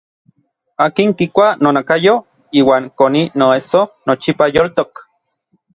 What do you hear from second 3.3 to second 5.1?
noesso nochipa yoltok.